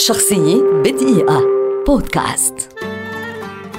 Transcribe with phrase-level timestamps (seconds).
[0.00, 1.42] شخصية بدقيقة.
[1.86, 2.54] بودكاست.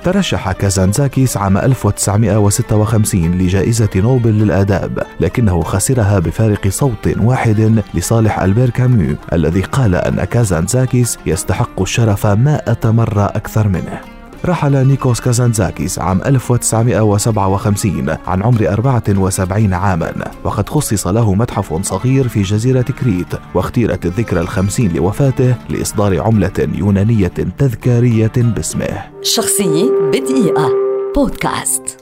[0.04, 9.16] ترشح كازانزاكيس عام 1956 لجائزة نوبل للآداب لكنه خسرها بفارق صوت واحد لصالح ألبير كاميو
[9.34, 14.09] الذي قال أن كازانزاكيس يستحق الشرف مائة مرة أكثر منه.
[14.46, 22.42] رحل نيكوس كازانزاكيس عام 1957 عن عمر 74 عاما وقد خصص له متحف صغير في
[22.42, 29.04] جزيرة كريت واختيرت الذكرى الخمسين لوفاته لإصدار عملة يونانية تذكارية باسمه.
[29.22, 30.70] شخصية بدقيقة.
[31.16, 31.99] بودكاست.